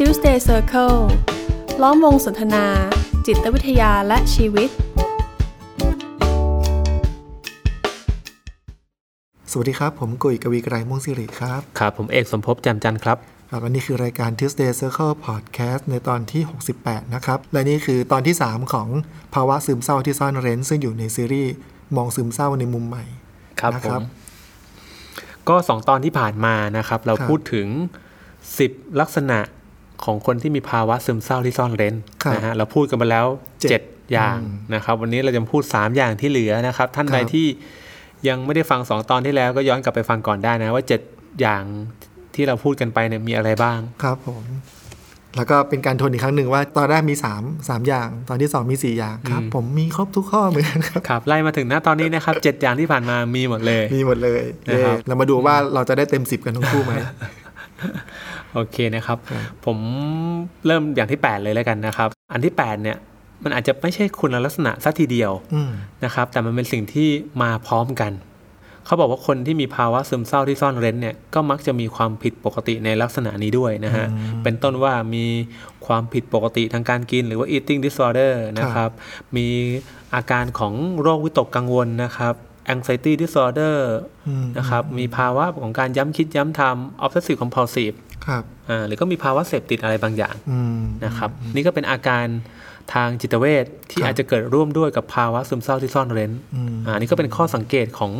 [0.00, 0.98] Tuesday Circle
[1.82, 2.64] ล้อมวงสนทนา
[3.26, 4.68] จิตวิทยาและชีวิต
[9.50, 13.18] สวัสดีครับ ผมกุยกวีไกรม่วงสิริครับ ครับ ผมเอกสมภพแจมจันทร์ครับ
[13.50, 16.42] ครับวันนี้คือรายการ Tuesday Circle Podcast ในตอนที่
[16.78, 18.88] 68 นะครับ และนี่คือตอนที่ 3 ของ
[19.34, 21.52] ภาวะซึมเศร้าที่ซ่อนเร้น ซึ่งอยู่ในซีรีส์
[21.96, 23.04] มองซึมเศร้าในมุมใหม่
[23.60, 24.04] ครับนะผครับม
[25.48, 27.68] ก็สองตอนที่ผ่านมานะครับ เราครับพูดถึง
[28.58, 28.70] สิบ
[29.02, 29.38] ลักษณะ
[30.04, 33.26] ของคนที่มีภาวะซึมเศร้าที่ซ่อนเร้นครับนะฮะเราพูดกันมาแล้ว
[33.60, 33.82] เจ็ดเจ็ด
[34.12, 37.46] อย่างอืมนะครับ วันนี้เราจะมาพูดสามอย่างที่เหลือนะครับ ท่านครับใดที่
[38.28, 41.00] ยังไม่ได้ฟังสองตอนที่แล้วก็ย้อนกลับไปฟังก่อนได้นะ ว่าเจ็ด
[41.40, 41.62] อย่าง
[42.34, 44.44] ที่เราพูดกันไปเนี่ยมีอะไรบ้างครับผม
[45.36, 56.92] แล้วก็เป็นการทวนอีกครั้งหนึ่งว่า ตอนแรกมี 3 3 อย่าง ตอนที่ 2 มี 4 อย่างครับอืมผมมีครบทุกข้อเหมือนกันครับครับไล่มาถึงหน้าตอนนี้นะครับเจ็ดอย่างที่ผ่านมามีหมดเลย มีหมดเลยนะครับเย้เรามาดูว่าเราจะได้เต็ม 10 กันทั้งคู่ไหม
[58.56, 59.78] โอเคนะครับครับ ผม
[60.66, 62.96] เริ่มอย่างที่ 8 เลยแล้วกันนะครับ อันที่ 8 เนี่ย
[63.44, 65.70] มันอาจจะไม่ใช่คุณลักษณะสัทีเดียวอืม
[66.04, 67.08] นะครับ แต่มันเป็นสิ่งที่
[67.42, 68.12] มาพร้อมกัน
[68.86, 74.06] เขาบอกว่าคนที่มีภาวะซึมเศร้าที่ซ่อนเร้นเนี่ยก็มักจะมีความผิดปกติในลักษณะนี้ด้วยนะฮะ
[74.42, 75.24] เป็นต้นว่ามี
[75.86, 78.90] ความผิดปกติทางการกินหรือว่า eating disorder นะครับ
[79.36, 79.46] มี
[80.14, 80.72] อาการของ
[81.02, 82.34] โรควิตกกังวลนะครับ
[82.74, 83.76] anxiety disorder
[84.28, 92.26] อืมนะครับ มีภาวะของการย้ำคิดย้ำทำ obsessive compulsive ครับอ่าหรือก็มีภาวะเสพติดอะไรบางอย่างอืมนะครับ นี่ก็เป็นอาการ
[92.94, 98.12] ทางจิตเวชที่ครับอาจจะเกิดร่วมด้วยกับภาวะซึมเศร้าที่ซ่อนเร้นอืมอ่านี่ก็เป็นข้อสังเกตของ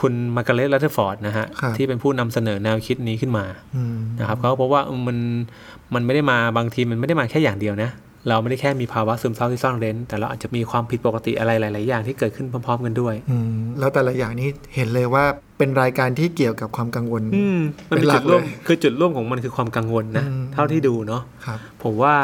[0.00, 3.44] คุณมาร์กาเร็ตลัตเทอร์ฟอร์ดนะฮะครับที่เป็นผู้นำเสนอแนวคิดนี้ขึ้นมา
[3.76, 5.18] อืมนะครับเขาก็พบว่าเออมัน
[5.94, 7.90] มันไม่ได้มาบางทีมันไม่ได้มาแค่อย่างเดียวนะ
[8.28, 15.24] เราไม่ได้แค่มีภาวะซึมเศร้าที่ซ่อนเร้น แต่เราอาจจะมีความผิดปกติอะไรหลาย ๆ อย่างที่เกิดขึ้นพร้อม ๆ กันด้วยอืมแล้วแต่ละอย่างนี้เห็นเลยว่า
[15.58, 17.58] เป็นรายการที่เกี่ยวกับความกังวลอืม
[17.90, 22.14] มันเป็นมีหลัจุกดร่วมเลยคือจุดร่วมของมันคือความกังวลนะอืมเท่าที่ดูเนาะครับผมว่า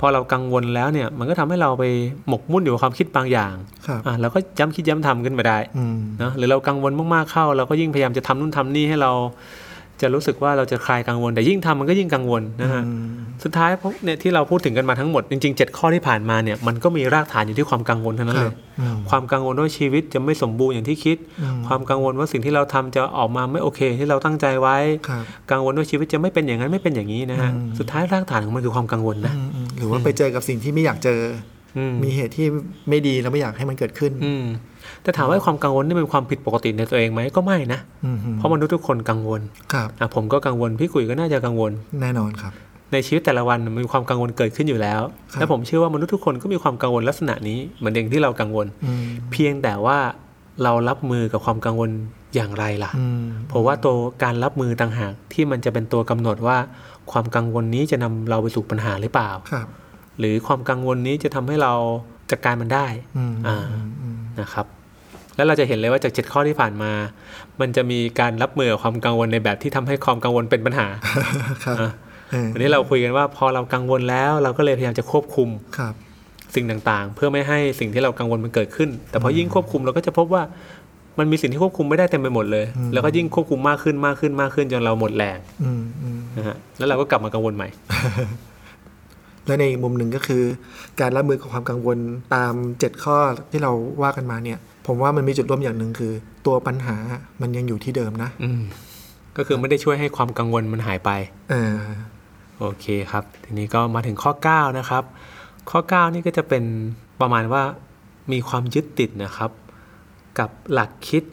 [0.00, 1.84] พอเรากังวลแล้วเนี่ยมันก็ทำให้เราไป
[2.28, 3.54] หมกมุ่นอยู่กับความคิดบางอย่าง
[3.86, 9.12] ครับอะเราก็ย้ำคิดย้ำทำขึ้นมาได้อืมเนอะหรือเรากังวลมากๆเข้า เราก็ยิ่งพยายามจะทำนู่นทำนี่ให้เรา
[10.02, 13.06] จะรู้สึกว่าเราจะคลายกังวล แต่ยิ่งทำมันก็ยิ่งกังวลนะฮะอืม
[13.44, 24.76] สุดท้ายพวกเนี่ยที่เราพูดถึงกันมาทั้งหมดจริงๆ 7 ข้อที่ผ่านมาเนี่ยมันก็มีรากฐานอยู่ที่ความกังวลเท่านั้นคเลรับยอืมความกังวลว่าชีวิตจะไม่สมบูรณ์อย่างที่คิดอืมความกังวลว่าสิ่งที่เราทำจะออกมาไม่โอเค ที่เราตั้งใจไว้
[25.08, 32.46] ครับกังวลว่าชีวิตจะไม่เป็นอย่างนั้นไม่เป็นอย่างนี้นะฮะอืมสุดท้ายรากฐานของมันคือความกังวลนะอืมอืมหรือว่าไปเจอกับสิ่งที่ไม่อยากเจออื มมีเหตุที่
[32.88, 34.44] ไม่ดีแล้วไม่อยากให้มันเกิดขึ้น อืม
[35.02, 39.40] แต่ถามว่าความกังวลนี่เป็นความผิดปกติในตัวเองไหมก็ไม่นะอืมเพราะมนุษย์ทุกคนกังวล
[39.72, 42.52] ครับอะผมก็กังวลพี่กุยก็น่าจะกังวลแน่นอนครับ
[42.92, 45.00] ในชีวิตแต่ละวันมันมีความกังวลเกิดขึ้นอยู่แล้ว
[45.32, 49.98] ครับและผมเชื่อว่ามนุษย์ทุกคนก็มีความกังวลลักษณะนี้เหมือนเองที่เรากังวลอืมเพียงแต่ว่า
[50.62, 51.90] เรารับมือกับความกังวล
[52.34, 56.56] อย่างไรล่ะอืมเพราะว่าตัวการรับมือต่างหากที่มันจะเป็นตัวกำหนดว่า
[57.12, 59.66] ความกังวลนี้จะนำเราไปสู่ปัญหาหรือเปล่าครับ
[60.18, 61.72] หรือความกังวลนี้จะทำให้เรา
[62.30, 62.86] จัดการมันได้
[63.16, 64.66] อืมอ่าอืมอืมนะครับ
[65.36, 66.92] แล้วเราจะเห็นเลยว่าจากเจ็ดข้อที่ผ่านมา
[67.60, 70.86] มันจะมีการรับมือกับความกังวลในแบบที่ทำให้ความกังวลเป็นปัญหา
[71.64, 71.90] ครับอะ
[72.30, 75.94] เออวันนี้เราคุยกันว่าพอเรากังวลแล้ว เราก็เลยพยายามจะควบคุมครับ
[76.54, 80.42] สิ่งต่างๆ เพื่อไม่ให้สิ่งที่เรากังวลมันเกิดขึ้น แต่พอยิ่งควบคุมเราก็จะพบว่า
[81.18, 87.68] มันมีสิ่งที่ควบคุมไม่ได้เต็มไปหมดเลย แล้วก็ยิ่งควบคุมมากขึ้นมากขึ้นมากขึ้นจนเราหมดแรงอืมอืมนะฮะแล้วเราก็กลับมากังวลใหม่
[89.46, 90.42] และในอีกมุมหนึ่งก็คือ
[91.00, 91.98] การรับมือกับความกังวล
[92.34, 93.16] ตามเจ็ดข้อ
[93.50, 93.72] ที่เรา
[94.02, 96.12] ว่ากันมาเนี่ย ผมว่ามันมีจุดร่วมอย่างหนึ่งคือ
[96.46, 96.96] ตัวปัญหา
[97.40, 98.62] มันยังอยู่ที่เดิมนะอืม
[99.36, 101.10] ก็คือไม่ได้ช่วยให้ความกังวลมันหายไป
[101.50, 101.74] เออ
[102.58, 105.02] โอเคครับ ทีนี้ก็มาถึงข้อ 9 นะครับ
[105.70, 106.64] ข้อ 9 นี่ก็จะเป็น
[107.20, 107.62] ประมาณว่า
[108.32, 109.50] มีความยึดติดนะครับ
[110.38, 111.24] กับหลักคิด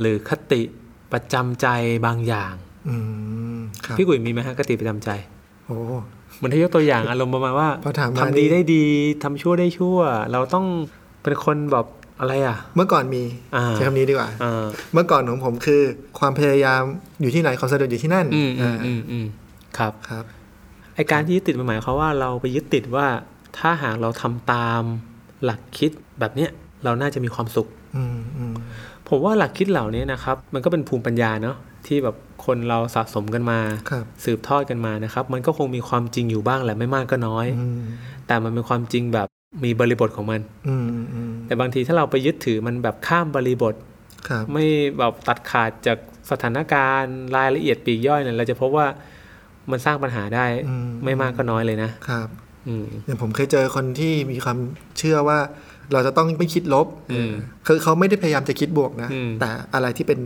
[0.00, 0.62] หรือคติ
[1.12, 1.66] ประจำใจ
[2.06, 2.54] บางอย่าง
[2.88, 2.96] อื
[3.56, 5.10] มครับพี่กุยมีไหมฮะคติประจำใจ
[5.66, 5.78] โอ้
[6.36, 8.84] เหมือนที่ยกตัวอย่างอารมณ์ประมาณว่าพอถามมาทำดีนี่ได้ดี
[9.22, 9.98] ทำชั่วได้ชั่ว
[10.32, 10.66] เราต้อง
[11.22, 11.86] เป็นคนแบบ
[12.20, 13.22] อะไรอะ เมื่อก่อนมี
[13.56, 15.82] อ่าใช้คำนี้ดีกว่าอ่าเมื่อก่อนของผมคือ
[16.18, 16.82] ความพยายาม
[17.20, 19.26] อยู่ที่ไหนความสำเร็จอยู่ที่นั่นอืมอืมอ่าอืมอืม
[19.78, 20.24] ครับครับ
[20.94, 23.06] ไอการที่ยึดติดมันหมายความว่าเราไปยึดติดว่า
[23.58, 24.82] ถ้าหากเราทำตาม
[25.44, 25.90] หลักคิด
[26.20, 26.50] แบบเนี้ย
[26.84, 28.54] เราน่าจะมีความสุขอืมอืม
[29.08, 31.56] ผมว่าหลักคิดเหล่านี้นะครับ มันก็เป็นภูมิปัญญาเนาะ
[31.88, 32.16] ที่แบบ
[32.46, 33.58] คนเราสะสมกันมา
[33.90, 37.82] ครับสืบทอดกันมานะครับ มันก็คงมีความจริงอยู่บ้างแหละไม่มากก็น้อยอืม
[38.26, 39.28] แต่มันเป็นความจริงแบบ
[39.64, 43.74] มีบริบทของมันอืมอืมแต่บางทีถ้าเราไปยึดถือมันแบบข้ามบริบท
[44.28, 44.66] ครับไม่
[44.98, 45.98] แบบตัดขาดจาก
[46.30, 48.86] สถานการณ์รายละเอียดปลีกย่อยเนี่ยเราจะพบว่า
[49.70, 52.28] มันสร้างปัญหาได้อืมไม่มากก็น้อยเลยนะครับ
[52.66, 54.58] อืมอย่างผมเคยเจอคนที่มีความ
[54.98, 55.38] เชื่อว่า
[55.92, 57.32] เราจะต้องไม่คิดลบอืม
[57.66, 60.20] คือเขาไม่ได้พยายามจะคิดบวกนะอืมแต่อะไรที่เป็น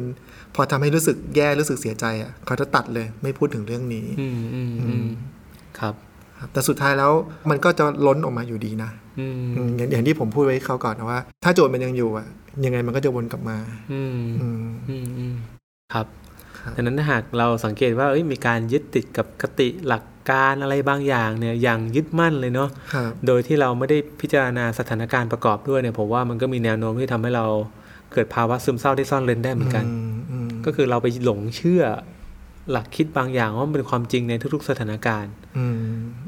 [0.55, 5.07] พอทำให้รู้สึกแย่รู้สึกเสียใจอะเขาจะตัดเลย ไม่พูดถึงเรื่องนี้อืมอืมอืม
[5.79, 5.95] ครับ
[6.39, 7.13] ครับ แต่สุดท้ายแล้ว
[7.51, 8.91] มันก็จะล้นออกมาอยู่ดีนะ
[9.21, 12.27] อืมอืมอย่างอย่างที่ผมพูดไว้เขาวก่อนนะว่า ถ้าโจทย์มันยังอยู่อะ
[12.65, 13.57] ยังไงมันก็จะวนกลับมา
[13.93, 15.35] อืมอืมอืมอืม
[15.95, 16.07] ครับ
[16.59, 27.47] ครับดังนั้นถ้าหากเราสังเกตว่าเอ้ยมีการยึดติดกับคติหลัก การอะไรบางอย่างเนี่ยอย่างยึดมั่นเลยเนาะครับโดยที่เราไม่ได้พิจารณาสถานการณ์ประกอบด้วยเนี่ยผมว่ามันก็มีแนวโน้มที่ทำให้เรา
[28.13, 31.83] เกิดภาวะซึมเศร้าที่ซ่อนเร้นได้เหมือนกันอืมอืมก็คือเราไปหลงเชื่อ
[32.71, 35.81] หลักคิดบางอย่างว่ามันเป็นความจริงในทุก ๆ สถานการณ์อืม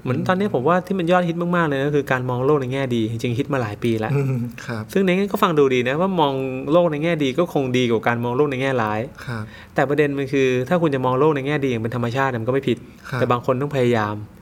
[0.03, 4.37] เหมือนตอนนี้ผมว่าที่มันยอดฮิตมากๆเลยก็คือการมองโลกในแง่ดี จริงๆฮิตมาหลายปีแล้วอืม
[4.67, 6.35] ครับซึ่งในนี้ก็ฟังดูดีนะว่ามอง
[6.73, 9.45] โลกในแง่ดีก็คงดีกว่าการมองโลกในแง่ร้ายครับ
[9.75, 14.42] แต่ประเด็นมันคือ ถ้าคุณจะมองโลกในแง่ดีอย่างเป็นธรรมชาติเนี่ยมันก็ไม่ผิดครับแต่บางคนต้องพยายามอ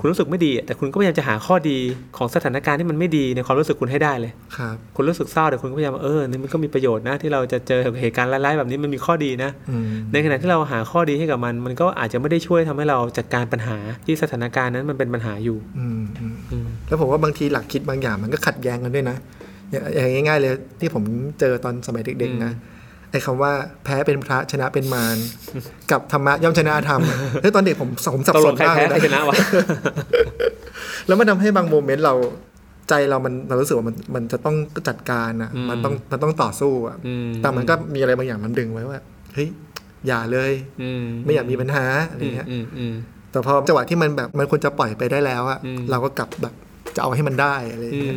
[0.00, 1.78] คุณรู้สึกไม่ดีอะแต่คุณก็พยายามจะหาข้อดี
[2.16, 19.16] ของสถานการณ์ที่มันไม่ดีในความรู้สึกคุณให้ได้เลยครับคุณรู้สึกเศร้าแต่คุณก็พยายามว่าเออนี่มันก็มีประโยชน์นะที่เราจะเจอเหตุการณ์ร้ายๆแบบนี้มันมีข้อดีนะอืมในขณะที่เราหาข้อดีให้กับมัน มันก็อาจจะไม่ได้ช่วยทำให้เราจัดการปัญหาที่สถานการณ์นั้นมันเป็นปัญหาอยู่อืมอืมอืมแล้วผมว่าบางทีหลักคิดบางอย่างมันก็ขัดแย้งกันด้วยนะ
[19.70, 21.04] อย่างอย่างง่ายๆเลยที่ผม
[21.40, 22.52] เจอตอนสมัยเด็กๆนะ
[23.12, 23.52] ไอ้คำว่า
[23.84, 25.16] แพ้เป็นพระชนะเป็นมาร
[25.90, 29.34] กับธรรมะย่อมชนะธรรมอะเฮ้ยตอนเด็กผมผมสับตกสลนงใครมากแพ้เลยใครชนะนะวะ
[31.06, 32.14] แล้วมันทำให้บางโมเมนต์เรา
[32.88, 34.56] ใจเรามันเรารู้สึกว่ามันมันจะต้อง
[34.88, 38.98] จัดการอะอืมมันต้องมันต้องต่อสู้อะอืมแต่มันก็มีอะไรบางอย่างมันดึงไว้ว่า
[39.34, 39.48] เฮ้ย
[40.06, 42.94] อย่าเลยอืมไม่อยากมีปัญหาอะไรอืมเงี้ยอืมอืม
[43.30, 46.54] แต่พอจังหวะที่มันแบบมันควรจะปล่อยไปได้แล้วอะอืมเราก็กลับแบบ
[46.96, 48.16] จะเอาให้มันได้อะไรอย่างอืเงี้ย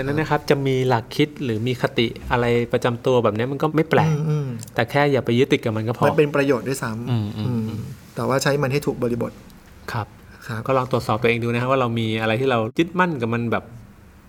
[0.00, 7.80] อืมอืมดังนั้นนะครับจะมีหลักคิดหรือมีคติอะไรประจำตัวแบบนี้มันก็ไม่แปลกอืมอืมแต่แค่อย่าไปยึดติดกับมันก็พอมันเป็นประโยชน์ด้วยซ้อืมอืมำอืม
[8.14, 9.32] แต่ว่าใช้มันให้ถูกบริบท
[9.92, 10.06] ครับ
[10.46, 13.64] ครับก็ลองตรวจสอบตัวเองดูนะครับว่าเรามีอะไรที่เรายึดมั่นกับมันแบบ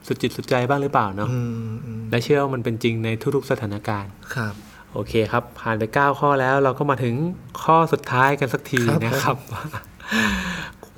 [0.07, 4.53] สุดจิตสุดใจบ้างหรือเปล่าเนาะอืมอืมและเชื่อว่ามันเป็นจริงในทุกๆสถานการณ์ครับ
[4.93, 7.15] โอเคครับ ผ่านไป 9 ข้อแล้วเราก็มาถึง
[7.63, 9.37] ข้อสุดท้ายกันสักทีครับนะครับ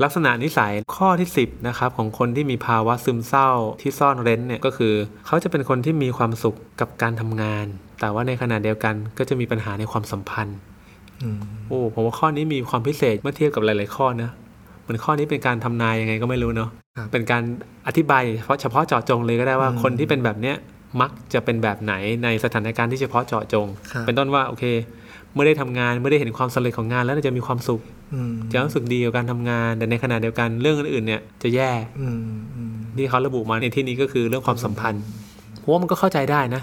[0.03, 3.49] ลักษณะนิสัยข้อที่ 10นะครับของคนที่มีภาวะซึมเศร้า
[3.81, 4.93] ที่ซ่อนเร้นเนี่ยก็คือ
[5.27, 7.65] เขาจะเป็นคนที่มีความสุขกับการทำงาน
[7.99, 10.57] แต่ว่าในขณะเดียวกันก็จะมีปัญหาในความสัมพันธ์
[11.21, 14.29] อืมโอ้ผมว่าข้อนี้มีความพิเศษเมื่อเทียบกับหลาย ๆ ข้อนะ
[14.81, 17.43] เหมือนข้อนี้เป็นการทำนายยังไงก็ไม่รู้เนาะครับเป็นการ
[17.87, 20.55] อธิบายเฉพาะเฉพาะเจาะจงเลยก็ได้ว่าอืมคนที่เป็นแบบเนี้ย
[21.01, 21.93] มักจะเป็นแบบไหน
[22.23, 24.63] ในสถานการณ์ที่เฉพาะเจาะจงครับเป็นต้นว่าโอเค
[25.33, 27.81] เมื่อได้ทำงานเมื่อได้เห็นความสำเร็จของงานแล้วจะมีความสุข
[28.13, 32.21] อืมจะรู้สึกดีกับการทำงาน แต่ในขณะเดียวกันเรื่องอื่นๆเนี่ยจะแย่อืม
[32.55, 35.03] อืมที่เขาระบุมาในที่นี้ก็คือเรื่องความสัมพันธ์
[35.59, 36.61] เพราะว่ามันก็เข้าใจได้นะ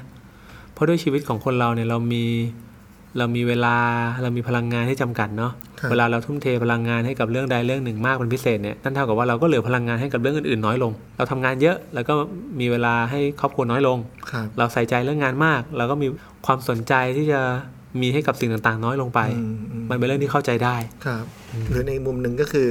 [0.73, 2.25] เพราะด้วยชีวิตของคนเราเนี่ยเรามี
[3.19, 3.76] เรามีเวลา
[4.23, 12.15] เรามีพลังงานที่จำกัดเนาะครับเวลาเราทุ่มเทพลังงานให้กับเรื่องใดเรื่องหนึ่งมากเป็นพิเศษเนี่ยนั่นเท่ากับว่าเราก็เหลือพลังงานให้กับเรื่องอื่นๆน้อยลง เราทำงานเยอะแล้วก็
[12.61, 13.99] มีเวลาให้ครอบครัวน้อยลง
[14.31, 16.09] ครับเราใส่ใจเรื่องงานมาก เราก็มี
[16.47, 17.41] ความสนใจที่จะ
[18.02, 21.24] มีให้กับสิ่งต่างๆ น้อยลงไปอืมอืมมันเป็นเรื่องที่เข้าใจได้ครับ
[21.70, 22.68] หรือในมุมหนึ่งก็คือ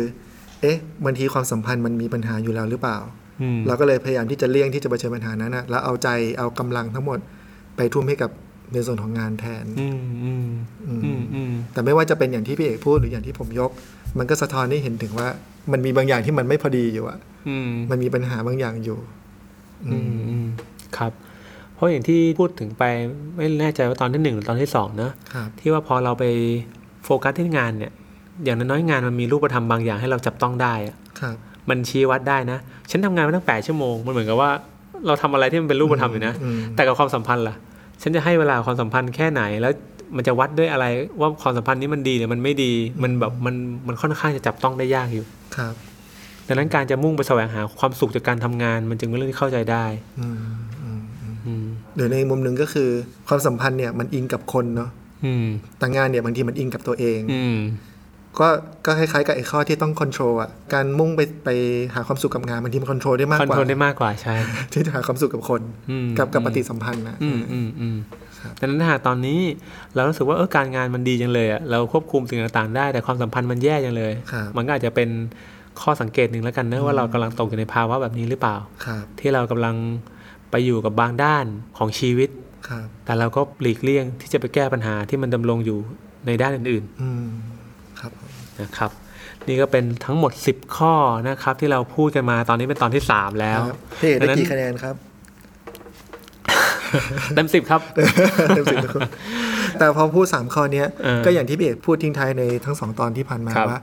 [0.62, 2.98] เอ๊ะบางทีความสัมพันธ์มันมีปัญหาอยู่แล้วหรือเปล่า
[3.42, 6.08] อืมเราก็เลยพยายามที่จะเลี่ยงที่จะเผชิญปัญหานั้นนะแล้วเอาใจ
[6.38, 7.20] เอากำลังทั้งหมด
[7.78, 8.32] ไปทุ่มให้กับ
[8.74, 10.48] ในส่วนของงานแทนอืมอืม
[10.88, 13.72] อืมอืมอืมแต่ไม่ว่าจะเป็นอย่างที่พี่เอกพูดหรืออย่างที่ผมยก
[14.18, 15.28] มันก็สะท้อนให้เห็นถึงว่า
[15.72, 17.20] มันมีบางอย่างที่มันไม่พอดีอยู่อะ
[17.50, 19.00] อืมมันมีปัญหาบางอย่างอยู่
[19.88, 20.48] อือืมมอืม
[20.98, 21.12] ครับ
[21.78, 22.84] เพราะอย่างที่พูดถึงไป
[23.38, 26.26] ไม่แน่ใจว่าตอนที่หนึ่งหรือตอนที่สองเนอะครับที่ว่าพอเราไป
[27.06, 27.92] โฟกัสที่งานเนี่ย
[28.44, 31.36] อย่างน้อยๆงานมันมีรูปธรรมบางอย่างให้เราจับต้องได้อะครับ
[31.70, 32.58] มันชี้วัดได้นะ
[32.92, 34.52] ฉันทำงานมาตั้งแปดชั่วโมง มันเหมือนกับว่า
[35.08, 37.56] เราทำอะไรที่มันเป็นรูปธรรมอยู่นะอืมแต่กับความสัมพันธ์ล่ะ
[38.02, 39.74] ฉันจะให้เวลาความสัมพันธ์แค่ไหน แล้ว
[40.16, 40.86] มันจะวัดด้วยอะไร
[41.20, 42.72] ว่าความสัมพันธ์นี้มันดีหรือมันไม่ดี
[43.04, 43.56] มันแบบมัน
[43.88, 45.26] มันค่อนข้างจะจับต้องได้ยากอยู่
[45.58, 45.74] ครับ
[46.48, 49.86] ดังนั้นการจะมุ่งไปแสวงหาความสุขจากการทำงาน มันจึงเป็นเรื่องที่เข้าใจได้
[50.20, 50.67] อืมอืมอืมอืม
[51.98, 52.90] หรือในมุมหนึ่งก็คือ
[53.28, 54.90] ความสัมพันธ์เนี่ยมันอิงกับคนเนาะ
[55.26, 55.46] อืม
[55.80, 57.58] แต่งานเนี่ยบางทีมันอิงกับตัวเองอืม
[58.40, 58.48] ก็
[58.86, 61.50] ก็คล้ายๆกับไอ้ข้อที่ต้องค o n t r o l อะการมุ่งไปไป
[61.96, 64.36] หาความสุขกับงานบางทีมันค o n t r o l ได้มากคอนกว่าโทรลได้มากกว่าใช่
[64.72, 65.62] ที่จะหาความสุขกับคน
[65.92, 67.98] อืมกับกับปฏิสัมพันธ์นะอืมอืมอืม
[68.40, 69.40] ครับดังนั้นถ้าหากตอนนี้
[69.94, 75.10] เรารู้สึกว่าเออการงานมันดีจังเลยอะเราควบคุมสิ่งต่างๆได้แต่ความสัมพันธ์มันแย่จังเลยครับมันก็อาจจะเป็น
[75.82, 79.76] ข้อสังเกตหนึ่งแล้วกันนะว่าเรากำลังตกอยู่ในภาวะแบบนี้หรือเปล่าครับที่เรากำลัง
[80.52, 81.46] ไปอยู่กับบางด้าน
[81.78, 82.30] ของชีวิต
[82.70, 85.80] ครับแต่เราก็หลีกเลี่ยงที่จะไปแก้ปัญหาที่มันดำรงอยู่
[86.26, 87.26] ในด้านอื่นอืม
[88.00, 88.92] ครับๆนะครับ
[89.48, 90.94] นี่ก็เป็นทั้งหมด 10 ข้อ
[91.28, 94.96] นะครับ ที่เราพูดกันมาตอนนี้เป็นตอนที่ 3 แล้วครับพี่เอกดัได้งนั้นกี่คะแนนครับ
[97.36, 97.82] เต็มสิบครับ
[98.56, 99.10] เต็มสิบทุกคน
[99.80, 103.82] แต่พอพูดสามข้อเนี้ยเออก็อย่างที่พี่เอกพูดทิ้งท้ายในทั้งสองตอนที่ผ่านมาครับว่า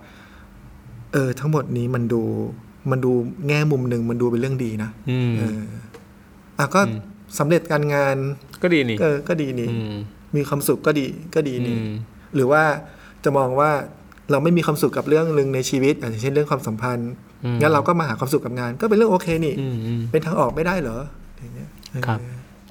[1.12, 2.22] เออ ทั้งหมดนี้มันดู
[2.90, 3.12] มันดู
[3.48, 5.60] แง่มุมหนึ่งมันดูเป็นเรื่องดีนะอืมเออ
[6.58, 7.00] อะก็อืม
[7.38, 8.16] สำเร็จการงาน
[8.62, 9.94] ก็ดีนี่เออก็ดีนี่อืม
[10.36, 11.86] มีความสุขก็ดีก็ดีอืนี่ม
[12.34, 12.62] หรือว่า
[13.24, 13.70] จะมองว่า
[14.30, 17.10] เราไม่มีความสุขกับเรื่องหนึ่งในชีวิตอย่างเช่นเรื่องความสัมพันธ์
[17.44, 20.98] อืมงั้นเราก็มาหาความสุขกับงาน ก็เป็นเรื่องโอเคนี่อืมอืมเป็นทางออกไม่ได้เหรอ
[21.40, 21.68] อย่างเงี้ย
[22.06, 22.18] ครับ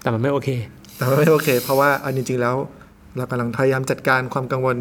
[0.01, 0.49] แต่มันไม่โอเค
[0.97, 2.55] แต่ว่าไม่โอเค เพราะว่าอันจริงๆแล้ว
[3.17, 4.77] เรากำลังพยายามจัดการความกังวล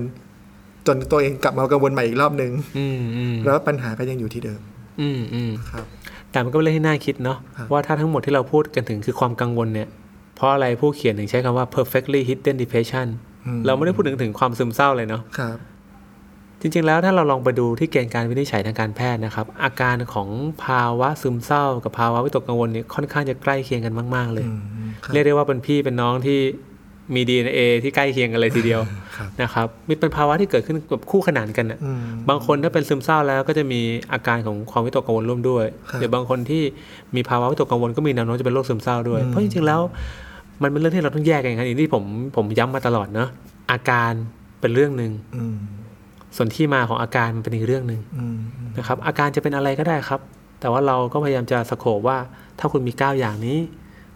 [0.86, 4.60] จนตัวเองกลับมากังวลใหม่อีกรอบหนึ่งอืมอืมแล้วปัญหาก็ยังอยู่ที่เดิม
[5.00, 5.86] อืมอืมครับ
[6.32, 9.88] แต่มันก็เป็นเรื่องที่น่าคิดเนาะครับว่าถ้าทั้งหมดที่เราพูดกันถึงคือความกังวลเนี่ย
[10.36, 13.06] เพราะอะไรผู้เขียนถึงใช้คำว่า perfectly hidden depression
[13.46, 15.56] อืมเราไม่ได้พูดถึงถึงความซึมเศร้าเลยเนาะครับ
[16.60, 20.28] จริงๆแล้วถ้าเราลองไปดูที่เกณฑ์การวินิจฉัยทางการแพทย์นะครับ อาการของ
[20.64, 24.58] ภาวะซึมเศร้า กับภาวะวิตกกังวลเนี่ยค่อนข้างจะใกล้เคียงกันมาก ๆ เลยอืม
[25.04, 26.38] ครับเรียกได้ว่าเป็นพี่เป็นน้องที่
[27.14, 28.80] มี DNA ที่ใกล้เคียงกันเลยทีเดียว
[29.16, 33.80] ครับนะครับมีเป็นภาวะที่เกิดขึ้นแบบคู่ขนานกันน่ะอืมบางคนถ้าเป็นซึมเศร้าแล้วก็จะมี
[34.12, 36.62] อาการของความวิตกกังวลร่วมด้วยครับหรือบางคนที่
[37.16, 39.80] มีภาวะวิตกกังวลก็มีแนวโน้มจะเป็นโรคซึมเศร้าด้วยอืมเพราะจริงๆแล้ว
[40.62, 42.04] มันเป็นเรื่องที่เราต้องแยกกันอย่างนี้ที่ผม
[42.36, 43.28] ผมย้ำมาตลอดเนาะ
[43.70, 44.12] อาการ
[44.60, 45.56] เป็นเรื่องหนึ่งอืม
[46.36, 48.36] ส่วนที่มาของอาการมันเป็นอีกเรื่องหนึ่งอืม
[48.78, 50.20] นะครับอาการจะเป็นอะไรก็ได้ครับ
[50.60, 52.18] แต่ว่าเราก็พยายามจะสโคบว่า
[52.58, 53.58] ถ้าคุณมีเก้าอย่างนี้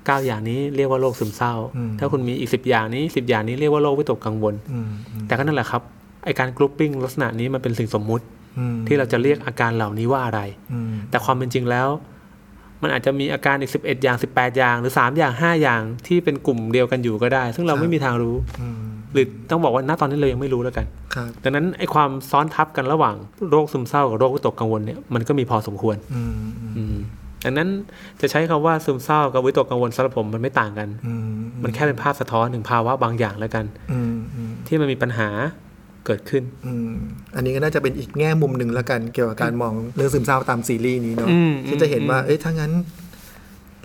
[0.06, 1.54] เก้าอย่างนี้เรียกว่าโรคซึมเศร้า
[1.98, 5.82] ถ้าคุณมีอีกสิบอย่างนี้สิบอย่างนี้เรียกว่าโรควิตกกังวลอืมอืมแต่ก็นั่นแหละครับ
[6.24, 8.24] ไอการกรุ๊ปปิ้งลักษณะนี้มันเป็นสิ่งสมมุติ
[8.58, 10.40] อืมที่เราจะเรียกอาการเหล่านี้ว่าอะไร
[10.72, 11.88] อืมแต่ความเป็นจริงแล้ว
[12.82, 18.76] มันอาจจะมีอาการอีก 11 อย่าง 18 อย่าง หรือ 3 อย่าง 5 อย่างที่เป็นกลุ่มเดียวกันอยู่ก็ได้ ซึ่งเราไม่มีทางรู้อืม
[19.12, 23.14] หรือต้องบอกว่าณตอนนี้เรายังไม่รู้แล้วกันครับดังนั้นไอ้ความซ้อนทับกันระหว่าง
[23.50, 26.96] โรคซึมเศร้ากับโรควิตกกังวลเนี่ยมันก็มีพอสมควรอืมอืมอืม
[27.46, 27.68] ดังนั้น
[28.20, 31.30] จะใช้คำว่าซึมเศร้ากับวิตกกังวลสำหรับผมมันไม่ต่างกันอืม
[31.62, 35.28] มันแค่เป็นภาพสะท้อนถึงภาวะบางอย่างแล้วกันอืมอืมที่มันมีปัญหา
[36.06, 36.94] เกิดขึ้นอืม
[37.36, 42.72] อันนี้ก็น่าจะเป็นอีกแง่มุมหนึ่งแล้วกัน เกี่ยวกับการมองเรื่องซึมเศร้าตามซีรีส์นี้เนาะอืมที่จะเห็นว่าอืมเอ้ยถ้างั้น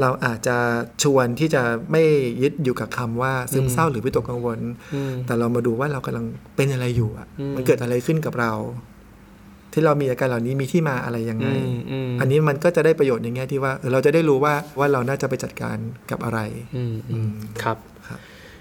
[0.01, 0.57] เราอาจจะ
[1.03, 2.03] ชวนที่จะไม่
[2.41, 4.59] ยึดอยู่กับคำว่าซึมเศร้าหรือวิตกกังวล
[4.93, 6.25] อืมแต่เรามาดูว่าเรากำลัง
[6.55, 8.51] เป็นอะไรอยู่อะอืมมันเกิดอะไรขึ้นกับเรา
[9.73, 15.77] ที่เรามีอาการเหล่านี้มีที่มาอะไรยังไงอืมอืมอันนี้มันก็จะได้ประโยชน์ในแง่ที่ว่าเออเราจะได้รู้ว่าว่าเราน่าจะไปจัดการ
[16.11, 16.39] กับอะไร
[16.75, 17.29] อืมอืม
[17.63, 18.19] ครับครับ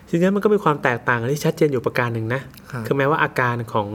[0.09, 2.41] ทีนี้มันก็มีความแตกต่างกันที่ชัดเจนอยู่ประการหนึ่งนะ
[2.73, 3.89] ครับคือแม้ว่าอาการของ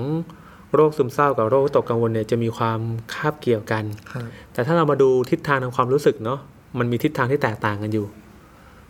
[0.74, 2.80] โรคซึมเศร้ากับโรควิตกกังวลเนี่ยจะมีความ
[3.14, 6.40] คาบเกี่ยวกันครับแต่ถ้าเรามาดูทิศทางทางความรู้สึกเนาะ
[6.80, 8.06] มันมีทิศทางที่แตกต่างกันอยู่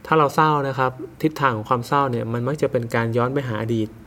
[0.06, 0.92] ถ้าเราเศร้านะครับ
[1.24, 4.05] ทิศทางของความเศร้าเนี่ยมันมักจะเป็นการย้อนไปหาอดีตอืม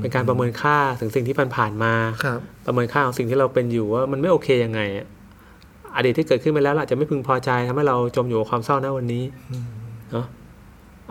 [0.00, 5.06] เป็นการประเมินค่าถึงสิ่งที่ผ่านๆมาครับ ประเมินค่าของสิ่งที่เราเป็นอยู่ว่ามันไม่โอเคยังไงอะ
[5.96, 9.24] อดีตที่เกิดขึ้นไปแล้วเราอาจจะไม่พึงพอใจทำให้เราจมอยู่กับความเศร้าณวันนี้
[10.12, 10.26] เนาะ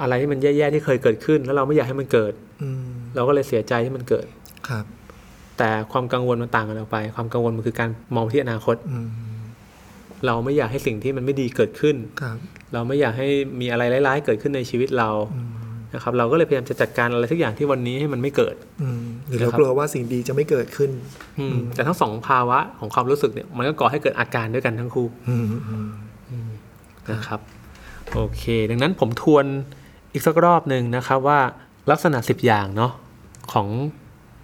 [0.02, 2.84] อะไรที่มันแย่ๆที่เคยเกิดขึ้น แล้วเราไม่อยากให้มันเกิด อืม
[3.16, 4.26] เราก็เลยเสียใจที่มันเกิด
[4.70, 4.86] ครับ
[5.58, 9.10] แต่ความกังวลมันต่างกันออกไป ความกังวลมันคือการมองไปที่อนาคตอืม
[10.26, 12.38] เราไม่อยากให้สิ่งที่มันไม่ดีเกิดขึ้นครับ
[12.74, 13.28] เราไม่อยากให้
[13.60, 15.59] มีอะไรร้ายๆเกิดขึ้นในชีวิตเราอืม
[15.94, 20.92] นะครับเราก็เลยพยายามจะจัดการอะไรทุกอย่างที่วันนี้ให้มันไม่เกิดอืมหรือเรานะครับกลัวว่าสิ่งดีจะไม่เกิดขึ้น
[21.40, 25.78] อืมแต่ทั้งสองภาวะของความรู้สึกเนี่ยมันก็ก่อให้เกิดอาการด้วยกันทั้งคู่อืมอื
[26.48, 26.50] ม
[27.12, 27.40] นะครับ
[28.14, 29.46] โอเค ดังนั้นผมทวน
[30.14, 31.40] อีกสักรอบหนึ่งนะครับว่า
[31.92, 32.92] ลักษณะ 10 อย่างเนาะ
[33.54, 33.68] ของ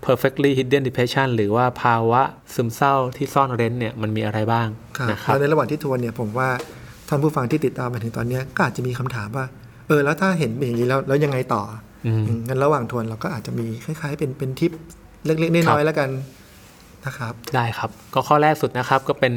[0.06, 2.22] perfectly hidden depression หรือว่าภาวะ
[2.54, 6.50] ซึมเศร้าที่ซ่อนเร้นเนี่ยมันมีอะไรบ้างครับนะครับแล้วในระหว่างที่ทวนเนี่ยผมว่า
[7.08, 9.46] ท่านผู้ฟังที่ติดตามมาถึงตอนเนี้ยก็อาจจะมีคำถามว่า
[9.88, 11.62] เออแล้วถ้าเห็นอย่างนี้แล้วแล้วยังไงต่อ
[12.06, 14.72] อืมอืมงั้นระหว่างทวนเราก็อาจจะมีคล้าย ๆ เป็นเป็นทิป
[15.25, 16.10] เล็กๆครัน้อยบๆแล้วกัน
[17.06, 19.34] นะครับ ได้ครับ ก็ข้อแรกสุดนะครับก็เป็น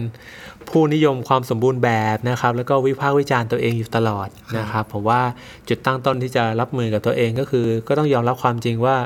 [0.68, 4.28] ผู้นิยมความสมบูรณ์แบบนะครับ แล้วก็วิพากษ์วิจารณ์ตัวเองอยู่ตลอด
[4.58, 5.20] นะครับผมว่า
[5.68, 8.96] จุดตั้งต้นที่จะรับมือกับตัวเองก็คือ ก็ต้องยอมรับความจริงว่า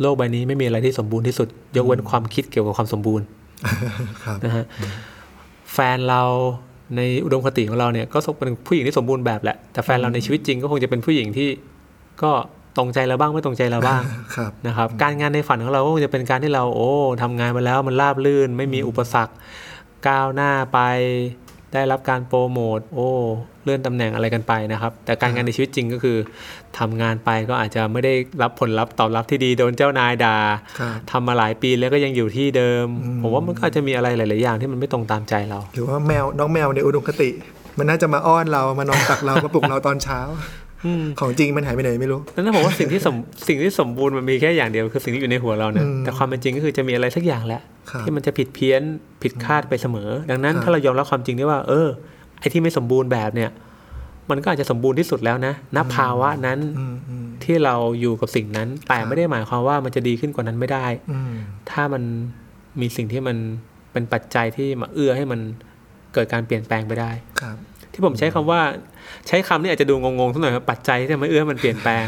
[0.00, 3.26] โลกใบนี้ไม่มีอะไรที่สมบูรณ์ที่สุด ยกเว้นความคิดเกี่ยวกับความสมบูรณ์
[4.24, 4.64] ครับนะฮะ
[5.72, 6.22] แฟนเรา
[6.96, 11.48] ในอุดมคติของเราเนี่ยก็เป็นผู้หญิงที่สมบูรณ์แบบแหละแต่แฟนเราในชีวิตจริงก็คงจะเป็นผู้หญิงที่
[12.22, 12.32] ก็
[12.76, 14.02] ตรงใจเราบ้างไม่ตรงใจเราบ้าง
[14.36, 16.90] ครับนะครับการงานในฝันของเราก็คงจะเป็นการที่เราโอ้
[17.22, 19.34] ทำงานมาแล้วมันราบลื่น ไม่มีอุปสรรค
[20.08, 20.78] ก้าวหน้าไป
[21.72, 23.08] ได้รับการโปรโมทโอ้
[23.64, 26.16] เลื่อนตำแหน่งอะไรกันไปนะครับ แต่การงานในชีวิตจริงก็คือ
[26.78, 30.36] ทำงานไปก็อาจจะไม่ได้รับผลลัพธ์ตอบรับที่ดีโดนเจ้านายด่า
[30.80, 37.30] ครับทำมาหลายปีแล้วก็ยังอยู่ที่เดิมอืมผมว่ามันก็อาจจะมีอะไรหลาย ๆ อย่างที่มันไม่ตรงตามใจเรา หรือว่าแมวน้องแมวในอุดมคติ
[37.78, 40.20] มันน่าจะมาอ้อนเรามานอนตักเรามาปลุกเราตอนเช้า
[41.20, 43.16] ของจริงมันหายไปไหนไม่รู้ดังนั้นผมว่าสิ่งที่สม
[43.48, 48.82] สิ่งที่สมบูรณ์มันมีแค่อย่างเดียวคือสิ่งที่อยู่ในหัวเราเนี่ยอืมแต่ความเป็นจริงก็คือจะมีอะไรสักอย่างแหละครับที่มันจะผิดเพี้ยน
[49.22, 51.88] ผิดคาดไปเสมอ ดังนั้นครับถ้าเรายอมรับความจริงได้ว่า เออ
[52.40, 53.50] ไอ้ที่ไม่สมบูรณ์แบบเนี่ย
[54.30, 61.34] มันก็อาจจะสมบูรณ์ที่สุดแล้วนะณภาวะนั้นอืมอืมที่เราอยู่กับสิ่งนั้น แต่ครับไม่ได้หมายความว่ามันจะดีขึ้นกว่านั้นไม่ได้อืม
[61.70, 62.02] ถ้ามัน
[62.80, 63.36] มีสิ่งที่มัน
[63.92, 65.40] เป็นปัจจัยที่มาเอื้อให้มัน
[66.16, 67.56] เกิดการเปลี่ยนแปลงไปได้ครับ
[67.92, 68.60] ที่ผมใช้คำว่า
[69.28, 72.04] ใช้คำนี้อาจจะดูงงๆสักหน่อยครับปัจจัยที่ทำให้เอื้อให้มันเปลี่ยนแปลง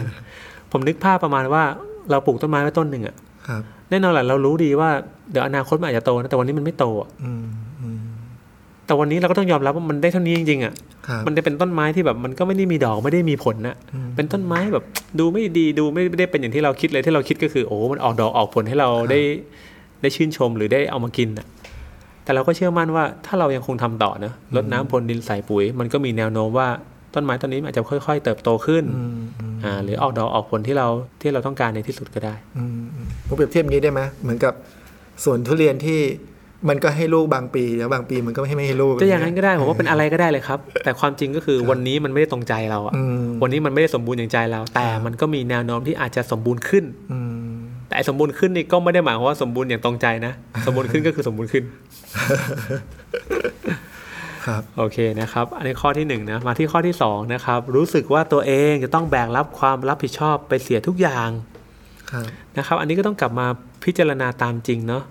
[0.72, 1.62] ผมนึกภาพประมาณว่า
[2.10, 3.16] เราปลูกต้นไม้ไว้ต้นหนึ่งอะ
[3.48, 4.90] ครับแน่นอนแหละเรารู้ดีว่า
[5.30, 7.44] เดี๋ยวอนาคตมันอาจจะโตนะแต่วันนี้มันไม่โตอะอืม
[7.80, 8.00] อืม
[8.86, 10.72] แต่วันนี้เราก็ต้องยอมรับว่ามันได้เท่านี้จริงๆอะ
[11.08, 14.84] ครับมันจะเป็นต้นไม้ที่แบบมันก็ไม่ได้มีดอกไม่ได้มีผลนะอืมเป็นต้นไม้แบบ
[15.18, 19.20] ดูไม่ดีดูไม่ได้เป็นอย่างที่เราคิดเลยที่เราคิดก็คือ โอ้มันออกดอกออกผลให้เราได้
[20.02, 21.46] ได้ชื่นชมหรือได้เอามากินอะ
[22.28, 26.68] แต่เราก็เชื่อมั่นว่าถ้าเรายังคงทำต่อนะรดน้ำพรวนดินใส่ปุ๋ย มันก็มีแนวโน้มว่า
[27.14, 30.86] ต้นไม้ต้นนี้อาจจะค่อย ๆ เติบโตขึ้นอืมอืมอ่าหรือออกดอกออกผลที่เรา
[31.22, 34.52] ที่เราต้องการในที่สุดก็ได้อืมอืมผมเปรียบเทียบอย่างนี้ได้ไหมเหมือนกับ
[35.24, 36.00] สวนทุเรียนที่
[36.68, 47.37] มันก็ให้ลูกบางปีแล้วบางปีมันก็ไม่ให้ไม่ให้ลูกจะอย่างนั้นก็ได้ผมว่าเป็นอะไรก็ได้เลยครับ แต่ความจริงก็คือวันนี้มันไม่ได้ตรงใจเราอะอืมวันนี้มันไม่ได้สมบูรณ์อย่างใจเรา แต่มันก็มีแนวโน้มที่อาจจะสมบูรณ์ขึ้นอืมแต่
[47.98, 50.32] ไอ้สมบูรณ์ขึ้นนี่ก็ไม่ได้หมายความว่าสมบูรณ์อย่างตรงใจนะ
[50.66, 51.64] สมบูรณ์ขึ้นก็คือสมบูรณ์ขึ้น
[54.46, 61.30] ครับ โอเคนะครับ อันนี้ข้อที่หนึ่งนะ มาที่ข้อที่สองนะครับ รู้สึกว่าตัวเองจะต้องแบกรับความรับผิดชอบไปเสียทุกอย่าง
[62.10, 62.26] ครับ
[62.56, 63.46] นะครับ อันนี้ก็ต้องกลับมา
[63.84, 65.02] พิจารณาตามจริงเนาะ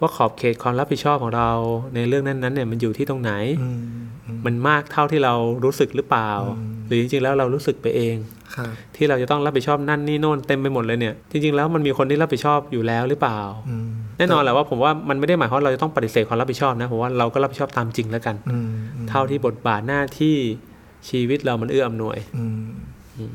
[0.00, 1.50] ว่าขอบเขตความรับผิดชอบของเรา
[1.94, 3.80] ในเรื่องนั้นๆเนี่ยมันอยู่ที่ตรงไหนอืม
[4.26, 5.34] อืมมันมากเท่าที่เรา
[5.64, 8.16] รู้สึกหรือเปล่าอืมหรือจริงๆแล้วเรารู้สึกไปเอง
[8.56, 13.88] ครับที่เราจะต้องรับผิดชอบนั่นนี่โน่นเต็มไปหมดเลยเนี่ย จริง ๆ แล้วมันมีคนที่รับผิดชอบอยู่แล้วหรือเปล่าอืม
[14.18, 20.36] แน่นอนแหละว่าผมว่ามันไม่ได้หมายความว่าเราจะต้องปฏิเสธความรับผิดชอบนะผมว่าเราก็รับผิดชอบตามจริงแล้วกันอืมอืมเท่าที่บทบาทหน้าที่
[21.08, 22.66] ชีวิตเรามันเอื้ออำนวยอืม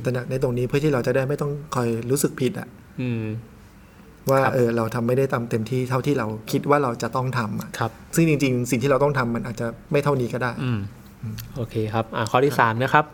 [0.06, 2.68] ตระหนักในตรงนี้เพื่อที่เราจะได้ไม่ต้องคอยรู้สึกผิดอะ
[3.02, 3.22] อืม
[4.30, 10.80] ว่าครับเออเราทำไม่ได้ตามเต็มที่เท่าที่เราคิดว่าเราจะต้องทำอะครับ ซึ่งจริง ๆ สิ่งที่เราต้องทำมันอาจจะไม่เท่านี้ก็ได้อืม
[11.56, 13.06] โอเคครับอ่าข้อที่สามนะครับ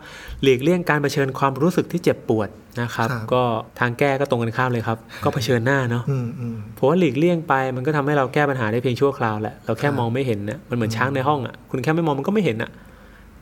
[0.42, 2.48] หลีกเลี่ยงการเผชิญความรู้สึกที่เจ็บปวด
[2.80, 3.42] นะครับครับก็
[3.80, 12.70] ทางแก้ก็ตรงกันข้ามเลยครับ ก็เผชิญหน้าเนาะอืมอืมผมว่าหลีกเลี่ยงไปมันก็ทำให้เราแก้ปัญหาได้เพียงชั่วคราวแหละเราแค่มองไม่เห็นนะมันเหมือนช้างในห้องอะคุณแค่ไม่มองมันก็ไม่เห็นอะ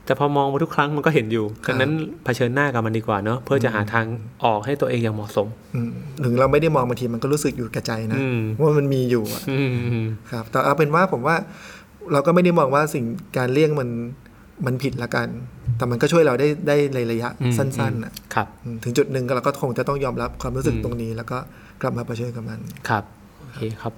[0.07, 1.91] แต่พอมองมาทุกครั้งมันก็เห็นอยู่ดังนั้น
[2.25, 4.05] เผชิญหน้ากับมันดีกว่าเนาะเพื่อจะหาทาง
[4.45, 5.91] ออกให้ตัวเองอย่างเหมาะสมอืม
[6.23, 9.63] ถึงเราไม่ได้มองบางทีมันก็รู้สึกอยู่กับใจนะอืมว่ามันมีอยู่อะอื
[10.03, 11.35] มครับแต่เอาเป็นว่าผมว่า
[12.11, 13.05] เราก็ไม่ได้มองว่าสิ่ง
[13.37, 13.89] การเลี่ยงมัน
[14.65, 15.27] มันผิดละกัน
[15.77, 21.37] แต่มันก็ช่วยเราได้ได้ในระยะอืมสั้นๆอะครับอืมถึงจุดหนึ่งเราก็คงจะต้องยอมรับความรู้สึกอืมตรงนี้ แล้วก็
[21.81, 23.93] กลับมาเผชิญกับมัน ครับโอเคครับ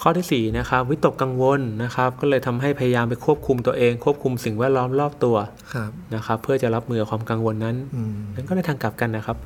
[0.00, 5.36] ข้อที่สี่นะครับวิตกกังวลนะครับ ก็เลยทำให้พยายามไปควบคุมตัวเอง ควบคุมสิ่งแวดล้อมรอบตัว
[5.74, 9.36] ครับนะครับ เพื่อจะรับมือกับความกังวลนั้นอืมนั้นก็ในทางกลับกันนะครับ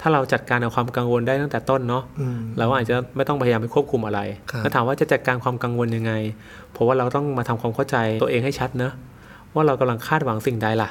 [0.00, 6.12] ถ้าเราจัดการกับความกังวลได้ตั้งแต่ต้นเนาะอืมเราอาจจะไม่ต้องพยายามไปควบคุมอะไรครับแล้วถามว่าจะจัดการความกังวลยังไง
[6.72, 8.92] เพราะว่าเราต้องมาทำความเข้าใจตัวเองให้ชัดเนอะ
[9.54, 10.88] ว่าเรากำลังคาดหวังสิ่งใดล่ะ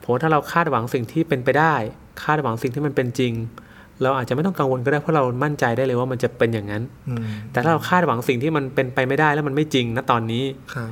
[0.00, 1.74] เพราะว่าถ้าเราคาดหวังสิ่งที่เป็นไปได้
[2.24, 3.32] คาดหวังสิ่งที่มันเป็นจริง
[4.02, 10.90] เราอาจจะไม่ต้องกังวลก็ได้เพราะเรามั่นใจได้เลยว่ามันจะเป็นอย่างนั้นอืมแต่ถ้าเราคาดหวังสิ่งที่มันเป็นไปไม่ได้แล้วมันไม่จริงนะตอนนี้ครับ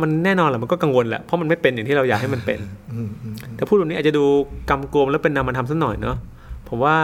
[0.00, 2.58] มันแน่นอนแหละมันก็กังวลแหละเพราะมันไม่เป็นอย่างที่เราอยากให้มันเป็น
[2.94, 4.24] อืมอืมแต่พูดแบบนี้อาจจะดู
[4.70, 6.16] กำกวมแล้วเป็นนามธรรมสักหน่อยเนาะ
[6.68, 6.96] ผมว่า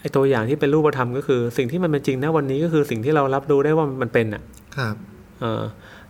[0.00, 4.42] ไอ้ตัวอย่างที่เป็นรูปธรรมก็คือ สิ่งที่มันเป็นจริงนะวันนี้ก็คือสิ่งที่เรารับรู้ได้ว่ามันเป็นอะ
[4.76, 4.94] ครับ
[5.40, 5.62] เออ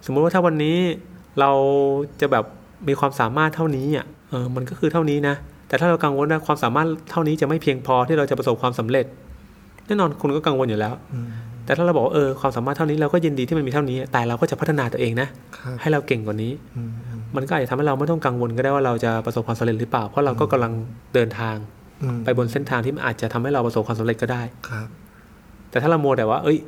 [0.05, 0.77] สมมุติว่าถ้าวันนี้
[1.41, 1.51] เรา
[2.21, 2.45] จะแบบ
[2.89, 5.35] มีความสามารถเท่านี้อะเออมันก็คือเท่านี้นะ
[5.69, 9.07] แต่ถ้าเรากังวลว่าความสามารถเท่านี้จะไม่เพียงพอที่เราจะประสบความสำเร็จ
[9.87, 11.29] แน่นอนคุณก็กังวลอยู่แล้วอืม
[11.65, 15.29] แต่ถ้าเราบอกว่าเออความสามารถเท่านี้เราก็ยินดีที่มันมีเท่านี้ แต่เราก็จะพัฒนาตัวเองนะ
[15.59, 20.73] ครับให้เราเก่งกว่านี้อืมอืมมันก็อาจจะทำให้เราไม่ต้องกังวลก็ได้ว่าเราจะประสบความสำเร็จหรือเปล่า เพราะเราก็กำลัง
[21.15, 21.57] เดินทาง
[22.03, 24.89] อืมไปบนเส้นทางที่มันอาจจะทำให้เราประสบความสำเร็จก็ได้ครับ
[25.71, 26.59] แต่ถ้าเราโมวแต่ว่า เอ้ย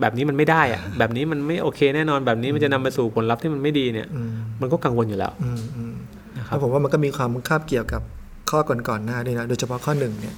[0.00, 4.30] แบบนี้มันไม่ได้อะแบบนี้มันไม่โอเคแน่นอนแบบนี้มันจะนำไปสู่ผลลัพธ์ที่มันไม่ดีเนี่ยอืม
[4.60, 5.94] มันก็กังวลอยู่แล้วอืมอืม
[6.36, 8.02] นะครัแล้บวผมว่ามันก็มีความคาบเกี่ยวกับ
[8.50, 10.36] ข้อก่อนๆหน้าด้วยนะโดยเฉพาะข้อหนึ่งเนี่ย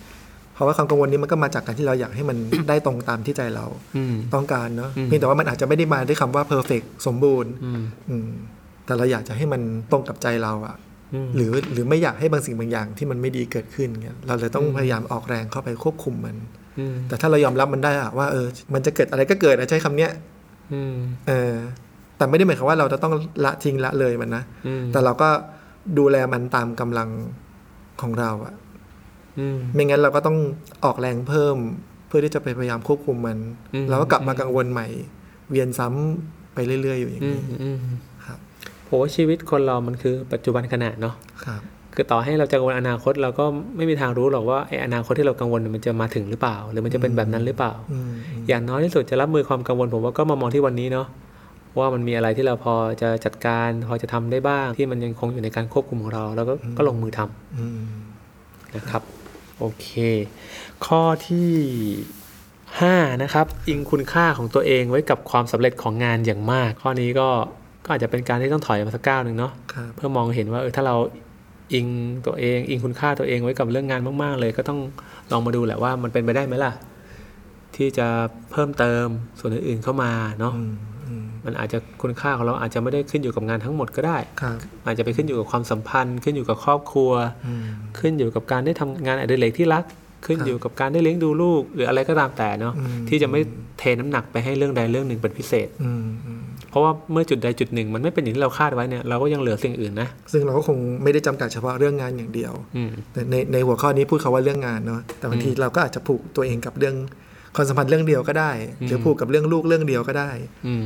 [0.55, 2.37] เพราะว่าความกังวลนี้มันก็มาจากการที่เราอยากให้มัน
[2.69, 8.31] ได้ตรงตามที่ใจเราอืมต้องการเนาะอืมเพียงแต่ว่ามันอาจจะไม่ได้มาด้วยคำว่า perfect สมบูรณ์อืมอืม
[8.87, 10.77] แต่เราอยากจะให้มันตรงกับใจเราอะ
[11.15, 16.37] อืมหรือหรือไม่อยากให้บางสิ่งบางอย่างที่มันไม่ดีเกิดขึ้นเงี้ยเราเลยต้องพยายามออกแรงเข้าไปควบคุมมัน
[16.79, 20.11] อืมแต่ถ้าเรายอมรับมันได้อะว่าเออ มันจะเกิดอะไรก็เกิดอะใช้คำเนี้ย
[20.73, 20.95] อืม
[21.29, 21.55] เออ
[22.17, 23.13] แต่ไม่ได้หมายความว่าเราจะต้อง
[23.45, 25.29] ละทิ้งละเลยมันนะอืมแต่เราก็
[25.99, 27.09] ดูแลมันตามกำลัง
[28.03, 28.55] ของเราอะ
[29.39, 30.39] อืมไม่งั้นเราก็ต้อง
[30.85, 31.57] ออกแรงเพิ่ม
[32.09, 33.39] เพื่อที่จะไปพยายามควบคุมมัน
[33.75, 34.87] อืมแล้วก็กลับมากังวลใหม่
[35.51, 37.79] เวียนซ้ำไปเรื่อย ๆ อยู่อย่างอืมนี้อืม
[38.27, 38.39] ครับ
[38.89, 41.63] ผมว่าชีวิตคนเรามันคือปัจจุบันขณะเนาะครับ
[41.95, 43.45] คือต่อให้เราจะกังวลอนาคตเราก็
[43.77, 51.07] ไม่มีทางรู้หรอกว่าไอ้อนาคตที่เรากังวลเนี่ยมันจะมาถึงหรือเปล่า หรือมันจะเป็นแบบนั้นหรือเปล่าอืมอืมอย่างน้อยที่สุดจะรับมือความกังวลผมว่าก็มามองที่วันนี้เนาะ
[51.79, 57.81] ว่ามันมีอะไรที่เราพอจะจัดการ พอจะทำได้บ้าง ที่มันยังคงอยู่ในการควบคุมของเรา แล้วก็ก็ลงมือทำอืม
[58.77, 59.03] นะครับ
[59.59, 59.89] โอเค
[60.87, 61.51] ข้อที่
[62.81, 67.29] ห้านะครับ อิงคุณค่าของตัวเองไว้กับความสำเร็จของงานอย่างมาก ข้อนี้ก็
[67.85, 70.97] ก็อาจจะเป็นการที่ต้องถอยมาสักก้าวหนึ่งเนาะครับเพื่อมองเห็นว่าเออถ้าเรา
[71.75, 71.87] อิง
[72.27, 74.81] ตัวเอง อิงคุณค่าตัวเองไว้กับเรื่องงานมาก ๆ เลย ก็ต้อง
[75.31, 76.73] ลองมาดูแหละว่ามันเป็นไปได้ไหมล่ะ
[77.77, 78.07] ที่จะ
[78.51, 79.07] เพิ่มเติม
[79.39, 80.63] ส่วนอื่นๆเข้ามาเนาะอื
[81.41, 87.11] มอืมมันอาจจะคุณค่าของเราอาจจะไม่ได้ขึ้นอยู่กับงานทั้งหมดก็ได้ครับอาจจะไปขึ้นอยู่กับความสัมพันธ์ ขึ้นอยู่กับครอบครัว
[87.47, 87.65] อืม
[87.99, 89.85] ขึ้นอยู่กับการได้ทำงานอดิเรกที่รัก
[90.27, 93.41] ขึ้นครับอยู่กับการได้เลี้ยงดูลูก หรืออะไรก็ตามแต่เนาะอืมที่จะไม่
[93.79, 106.95] เทน้ำหนักไปให้เรื่องใดเรื่องหนึ่งเป็นพิเศษอืมอืมเพราะว่าเมื่อจุดใดจุดหนึ่ง มันไม่เป็นอย่างที่เราคาดไว้เนี่ยเราก็ยังเหลือสิ่งอื่นนะซึ่งเราก็คงไม่ได้จำกัดเฉพาะเรื่องงานอย่างเดียวอืมแต่ในในหัวข้อนี้พูดคาว่าเรื่องงานเนาะแต่บางทีเราก็อาจจะผูกตัวเองกับเรื่อง
[107.57, 108.51] ความสัมพันธ์เรื่องเดียวก็ได้
[108.81, 110.31] อืมหรือผูกกับเรื่องลูกเรื่องเดียวก็ได้
[110.67, 110.85] อืม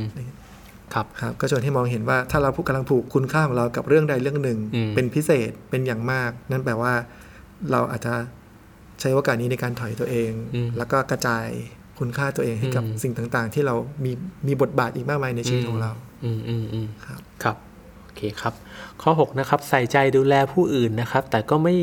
[0.93, 6.93] ครับครับก็ชวนให้มองเห็นว่าถ้าเรากำลังผูกคุณค่าของเรากับเรื่องใดเรื่องหนึ่งอืมเป็นพิเศษเป็นอย่างมาก นั่นแปลว่า
[7.71, 8.13] เราอาจจะ
[8.99, 10.31] ใช้โอกาสนี้ในการถอยตัวเอง
[10.77, 11.47] แล้วก็กระจาย
[11.99, 14.11] คุณค่าตัวเองให้กับสิ่งต่างๆ ที่เรามี
[14.47, 15.91] มีบทบาทอีกมากมายในชีวิตของเรา
[16.25, 17.57] อืมอืมอืมครับครับ
[18.03, 18.53] โอเคครับ
[19.01, 21.75] ข้อ 6 นะครับ ใส่ใจดูแลผู้อื่นนะครับ แต่ก็ไม่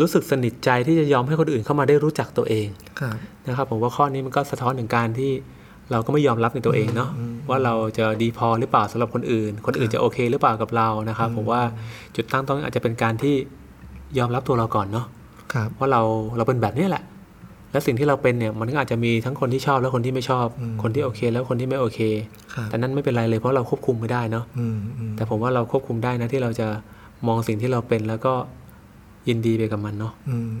[0.00, 2.66] รู้สึกสนิทใจที่จะยอมให้คนอื่นเข้ามาได้รู้จักตัวเอง
[3.00, 5.32] ครับนะครับ ผมว่าข้อนี้มันก็สะท้อนถึงการที่
[5.90, 7.10] เราก็ไม่ยอมรับในตัวเองเนาะ
[7.48, 11.62] ว่าเราจะดีพอหรือเปล่าสำหรับคนอื่น คนอื่นจะโอเคหรือเปล่ากับเรานะครับผมว่า
[12.16, 13.34] จุดตั้งต้นอาจจะเป็นการที่
[14.18, 15.06] ยอมรับตัวเราก่อนเนาะ
[15.52, 16.02] ครับว่าเรา
[16.36, 17.04] เราเป็นแบบนี้แหละ
[17.72, 20.46] และสิ่งที่เราเป็นเนี่ยมันก็อาจจะมีทั้งคนที่ชอบและคนที่ไม่ชอบ
[20.82, 22.00] คนที่โอเค แล้วคนที่ไม่โอเค
[22.54, 26.68] ครับแต่นั่นไม่เป็นไรเลยเพราะเราควบคุมไม่ได้เนาะอืมอืมแต่ผมว่าเราควบคุมได้นะที่เราจะ
[27.26, 28.34] มองสิ่งที่เราเป็นแล้วก็
[29.28, 30.52] ยินดีไปกับมันเนาะอืม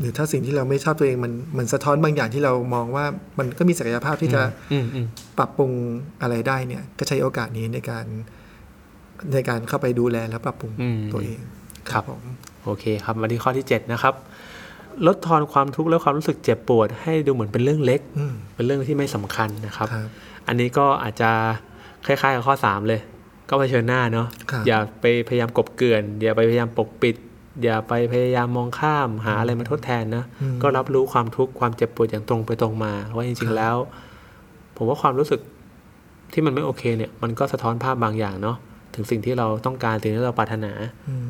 [0.00, 3.04] หรือถ้าสิ่งที่เราไม่ชอบตัวเองมันมันสะท้อนบางอย่างที่เรามองว่า
[3.38, 5.06] มันก็มีศักยภาพที่จะอืมอืม
[5.38, 5.70] ปรับปรุง
[6.22, 8.04] อะไรได้เนี่ย ก็ใช้โอกาสนี้ในการ
[9.32, 11.40] ในการเข้าไปดูแลและปรับปรุงอืมตัวเอง
[11.90, 12.22] ครับผม
[12.64, 14.14] โอเคครับมาที่ข้อที่ 7 นะครับ
[15.06, 20.08] ลดทอนความทุกข์และความรู้สึกเจ็บปวด ให้ดูเหมือนเป็นเรื่องเล็กอืมเป็นเรื่องที่ไม่สำคัญนะครับครับ
[20.46, 21.30] อันนี้ก็อาจจะ
[22.06, 23.00] คล้ายๆกับข้อ 3 เลย
[23.48, 27.16] ก็เผชิญหน้าเนาะครับอย่าไปพยายามกบเกลื่อนอย่าไปพยายามปกปิด
[27.64, 33.76] อย่าไปพยายามมองข้ามหาอะไรมาทดแทนนะอืมก็รับรู้ความทุกข์ความเจ็บปวดอย่างตรงไปตรงมา ว่าจริง ๆ แล้ว
[34.76, 35.40] ผมว่าความรู้สึก
[36.32, 38.56] ที่มันไม่โอเคเนี่ย มันก็สะท้อนภาพบางอย่างเนาะ
[38.94, 40.72] ถึงสิ่งที่เราต้องการสิ่งที่เราปรารถนา
[41.08, 41.28] อืม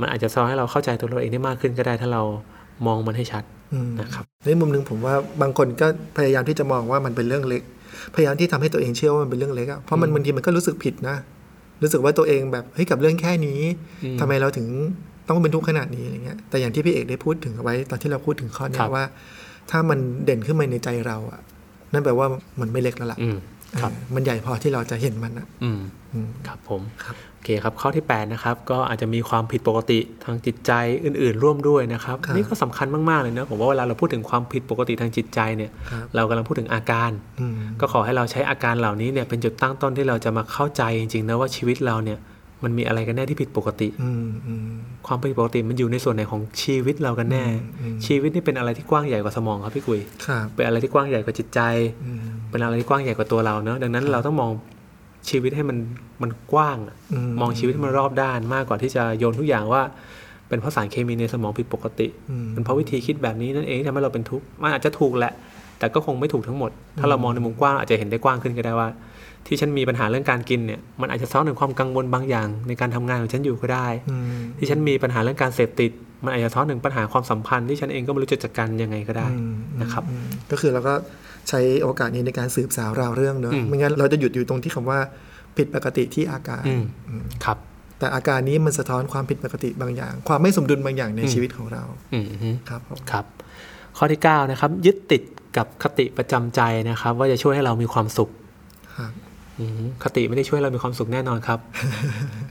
[0.00, 2.22] มันอาจจะสอนให้เราเข้าใจตัวเราเองได้มากขึ้นก็ได้ถ้าเรา
[2.86, 7.62] มองมันให้ชัดอืมนะครับในมุมหนึ่งผมว่าบางคนก็พยายามที่จะมองว่ามันเป็นเรื่องเล็ก
[8.14, 11.16] พยายามที่ทำให้ตัวเองเชื่อว่ามันเป็นเรื่องเล็กอะเพราะมันบางทีมันก็รู้สึกผิดนะ
[11.82, 13.60] รู้สึกว่าตัวเองแบบเฮ้ยกับเรื่องแค่นี้
[14.04, 14.66] อืมทำไมเราถึง
[15.28, 19.04] ต้องเป็นทุกข์ขนาดนี้อะไรเงี้ยแต่อย่างที่พี่เอกได้พูดถึงเอาไว้ ตอนที่เราพูดถึงข้อเนี้ครัยบว่า
[19.70, 21.40] ถ้ามันเด่นขึ้นมาในใจเราอะ
[21.92, 22.26] นั่นแปลว่า
[22.60, 23.36] มันไม่เล็กแล้วล่ะอืม
[23.80, 25.80] ครับเออมันใหญ่พอที่เราจะเห็นมันอะอืม
[26.12, 30.72] อืมครับผมครับโอเคครับข้อที่ 8 นะครับ ก็อาจจะมีความผิดปกติทางจิตใจ
[31.04, 42.18] อื่น ๆ ร่วมด้วยนะครับครับนี่ก็สำคัญมาก ๆ เลยนะผมว่าเวลาเราพูดถึงความผิดปกติทางจิตใจเนี่ยครับเรากำลังพูดถึงอาการอืมก็ขอให้เราใช้อาการเหล่านี้เนี่ยเป็นจุดตั้งต้นที่เราจะมาเข้าใจจริงๆนะว่าชีวิตเราเนี่ย
[42.64, 44.68] มันมีอะไรกันแน่ที่ผิดปกติอืมอืม
[45.06, 47.44] ความผิดปกติมันอยู่ในส่วนไหนของชีวิตเรากันแน่
[47.80, 51.60] อืมชีวิตนี่เป็นอะไรที่กว้างใหญ่กว่าสมองครับพี่กุยครับเป็นอะไรที่กว้างใหญ่กว่าจิตใจ
[52.06, 52.20] อืม
[52.50, 54.50] เป็นอะไรที่กว้างใหญ่กว่าตัวเราเนอะดังนั้นเราต้องมอง
[55.30, 55.78] ชีวิตให้มัน
[56.22, 59.82] มันกว้างอะอืมมองชีวิตให้มันรอบด้านมากกว่าที่จะโยนทุกอย่างว่า
[60.48, 65.32] เป็นเพราะสารเคมีในสมองผิดปกติอืมเป็นเพราะวิธีคิดแบบนี้นั่นเองที่ทำให้เราเป็นทุกข์มันอาจจะถูกแหละ
[65.78, 68.88] แต่ก็คงไม่ถูกทั้งหมด ถ้าเรามองในมุมกว้างอาจจะเห็นได้กว้างขึ้นก็ได้ว่า
[69.46, 75.92] ที่ฉันมีปัญหาเรื่องการกินเนี่ยมันอาจจะซ้อนถึงความกังวลบางอย่าง ในการทำงานของฉันอยู่ก็ได้อืมที่ฉันมีปัญหาเรื่องการเสพติด
[76.24, 80.94] มันอาจจะซ้อนถึงปัญหาความสัมพันธ์ที่ฉันเองก็ไม่รู้จะจัดการยังไงก็ได้อืมนะครับอืมก็คือเราก็
[81.48, 84.98] ใช้โอกาสนี้ในการสืบสาวราวเรื่องเนอะอืมไม่งั้นเราจะหยุดอยู่ตรงที่คำว่า
[85.56, 87.58] ผิดปกติที่อาการอืมอืมครับ
[87.98, 91.82] แต่อาการนี้มันสะท้อนความผิดปกติบางอย่าง ความไม่สมดุลบางอย่างในอืมชีวิตของเรา
[92.14, 93.24] อืมฮึครับผมครับ
[93.96, 95.22] ข้อที่9นะครับยึดติด
[95.56, 98.30] กับคติประจำใจนะครับ ว่าจะช่วยให้เรามีความสุข
[99.58, 101.58] ครับอืมคติไม่ได้ช่วยให้เรามีความสุขแน่นอนครับ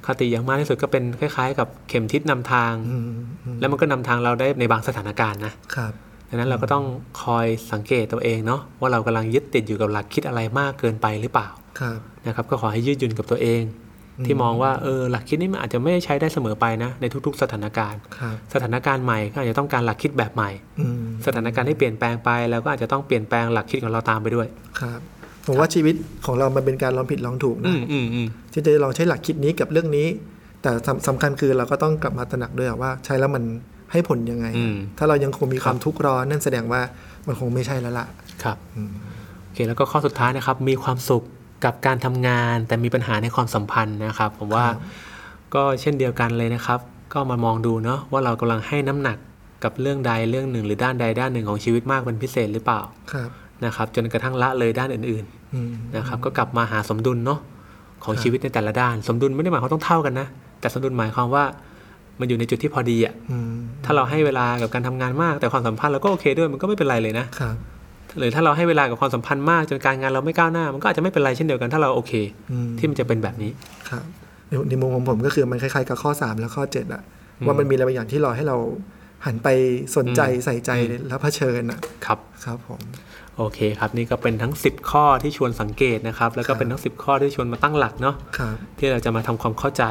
[0.07, 3.09] คติอย่างมากที่สุดก็เป็นคล้าย ๆ กับเข็มทิศนำทางอืม
[3.45, 5.93] อืมแล้วมันก็นำทางเราได้ในบางสถานการณ์นะครับ
[6.29, 6.85] ดังนั้นเราก็ต้อง
[7.23, 11.47] คอยสังเกตตัวเองเนาะว่าเรากำลังยึดติดอยู่กับหลักคิดอะไรมากเกินไปหรือเปล่า
[11.79, 13.61] ครับนะครับ ก็ขอให้ยืดหยุ่นกับตัวเอง
[14.25, 24.47] ที่มองว่าเออหลักคิดนี้มันอาจจะไม่ได้ใช้ได้เสมอไปนะ ในทุก ๆ สถานการณ์ครับสถานการณ์ใหม่ก็อาจจะต้องการหลักคิดแบบใหม่อืมสถานการณ์ที่เปลี่ยนแปลงไปเราก็อาจจะต้องเปลี่ยนแปลงหลักคิดของเราตามไปด้วย
[24.79, 24.99] ครับ
[25.47, 30.07] ผมว่าชีวิตของเรามันเป็นการลองผิดลองถูกอืนะมอืมอืมที่จะลองใช้หลักคิดนี้กับเรื่องนี้
[30.61, 33.43] แต่สำสำคัญคือเราก็ต้องกลับมาตระหนักด้วยว่าใช้แล้วมัน
[33.91, 36.81] ให้ผลยังไงอืมถ้าเรายังคงมีความทุกข์ร้อนนั่นแสดงว่า
[37.27, 38.07] มันคงไม่ใช่แล้วล่ะ
[38.43, 38.91] ครับอืม
[39.43, 41.23] โอเคแล้วก็ข้อสุดท้ายนะครับ มีความสุข
[41.65, 44.77] กับการทำงาน แต่มีปัญหาในความสัมพันธ์นะครับ ผมว่าครับ
[45.55, 46.79] ก็เช่นเดียวกันเลยนะครับ
[47.13, 49.17] ก็มามองดูเนาะว่าเรากำลังให้น้ำหนัก
[49.63, 52.81] กับเรื่องใดเรื่องหนึ่ง หรือด้านใดด้านหนึ่งของชีวิตมากเป็นพิเศษหรือเปล่า
[53.13, 53.29] ครับ
[53.65, 57.39] นะครับจนกระทั่งละเลยด้านอื่นอืมๆนะครับก็กลับมาหาสมดุลเนาะ
[58.03, 60.27] ของครับชีวิตในแต่ละด้าน สมดุลไม่ได้หมายความต้องเท่ากันนะ
[60.61, 61.43] แต่สมดุลหมายความว่า
[62.19, 63.53] มันอยู่ในจุดที่พอดีอะอืม
[63.85, 67.55] ถ้าเราให้เวลากับการทำงานมาก แต่ความสัมพันธ์เราก็โอเคด้วยมันก็ไม่เป็นไรเลยนะครับ
[68.17, 72.13] แหรือถ้าเราให้เวลากับความสัมพันธ์มากจนการงานเราไม่ก้าวหน้า มันก็อาจจะไม่เป็นไรเช่นเดียวกันถ้าเราโอเค
[72.51, 73.51] อืมที่มันจะเป็นแบบนี้
[73.89, 74.03] ครับ
[74.47, 77.01] ในในมุมของผมก็คือมันคล้ายๆกับข้อ 3 และข้อ 7อะ
[77.47, 78.57] ว่ามันมีอะไรบางอย่างที่รอให้เรา
[79.25, 79.47] หันไป
[79.97, 80.71] สนใจอืมใส่ใจ
[81.07, 82.79] แล้วเผชิญอะครับครับผม
[83.37, 89.83] โอเคครับนี่ก็เป็นทั้ง 10 ข้อที่ชวนสังเกตนะครับ แล้วก็เป็นทั้ง 10 ข้อที่ชวนมาตั้งหลักเนาะครับที่เราจะมาทำความเข้าใจ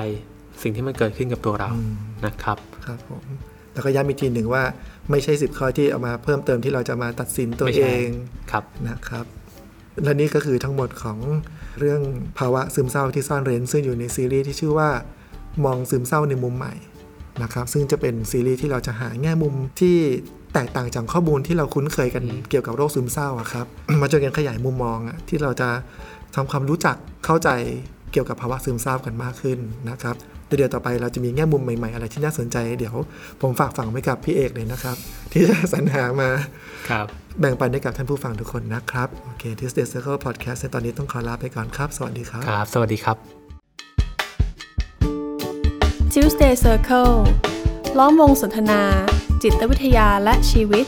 [0.62, 1.94] สิ่งที่มันเกิดขึ้นกับตัวเราอืม
[2.26, 3.24] นะครับครับผม
[3.72, 4.62] แล้วก็ย้ำอีกทีหนึ่งว่า
[5.10, 8.10] ไม่ใช่สิบข้อที่เอามาเพิ่มเติมที่เราจะมาตัดสินตัวไม่ใช่เอง
[8.50, 9.24] ครับนะครับ
[10.04, 11.18] และนี่ก็คือทั้งหมดของ
[11.78, 12.00] เรื่อง
[12.38, 14.90] ภาวะซึมเศร้าที่ซ่อนเร้นซึ่งอยู่ในซีรีส์ที่ชื่อว่า
[15.64, 16.74] มองซึมเศร้าในมุมใหม่
[17.42, 19.98] นะครับซึ่งจะเป็นซีรีส์ที่เราจะหาแง่มุมที่
[20.54, 23.66] แตกต่างจากข้อมูลที่เราคุ้นเคยกันเกี่ยวกับโรคซึมเศร้าอะครับ
[24.00, 25.68] มาจนกันขยายมุมมองอะที่เราจะ
[26.34, 27.48] ทำความรู้จักเข้าใจ
[28.12, 29.58] เกี่ยวกับภาวะซึมเศร้ากันมากขึ้น
[29.90, 30.16] นะครับ
[30.56, 32.94] เดี๋ยวต่อไปเราจะมีแง่มุมใหม่ๆ อะไรที่น่าสนใจ เดี๋ยว
[33.40, 34.96] ผมฝากฝังไว้กับพี่เอกเลยนะครับ
[35.32, 36.30] ที่จะสรรหามา
[36.90, 37.06] ครับ
[37.40, 43.16] แบ่งปันให้กับท่านผู้ฟังทุกคนนะครับ โอเค Tuesday Circle Podcast ในตอนนี้ต้องขอลาไปก่อนครับ สวัสดีครับ ครับ สวัสดีครับ
[46.12, 47.14] Tuesday Circle
[47.98, 48.82] ล้อมวงสนทนา
[49.42, 50.84] จิตวิทยาและชีวิต